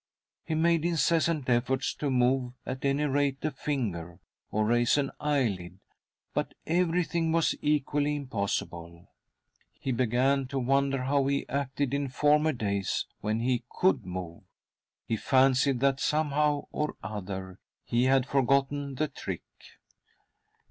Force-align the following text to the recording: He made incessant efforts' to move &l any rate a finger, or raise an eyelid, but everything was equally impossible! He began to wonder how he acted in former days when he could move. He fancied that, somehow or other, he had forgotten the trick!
He 0.43 0.55
made 0.55 0.83
incessant 0.83 1.47
efforts' 1.47 1.93
to 1.93 2.09
move 2.09 2.53
&l 2.65 2.75
any 2.81 3.03
rate 3.03 3.45
a 3.45 3.51
finger, 3.51 4.19
or 4.49 4.65
raise 4.65 4.97
an 4.97 5.11
eyelid, 5.19 5.77
but 6.33 6.55
everything 6.65 7.31
was 7.31 7.53
equally 7.61 8.15
impossible! 8.15 9.11
He 9.79 9.91
began 9.91 10.47
to 10.47 10.57
wonder 10.57 11.03
how 11.03 11.27
he 11.27 11.47
acted 11.47 11.93
in 11.93 12.07
former 12.07 12.51
days 12.51 13.05
when 13.19 13.41
he 13.41 13.63
could 13.69 14.03
move. 14.03 14.41
He 15.05 15.17
fancied 15.17 15.81
that, 15.81 15.99
somehow 15.99 16.65
or 16.71 16.95
other, 17.03 17.59
he 17.85 18.05
had 18.05 18.25
forgotten 18.25 18.95
the 18.95 19.07
trick! 19.07 19.43